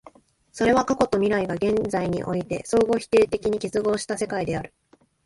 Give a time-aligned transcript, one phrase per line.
[0.51, 4.73] それは過去と未来が現在において相互否定的に結合した世界である。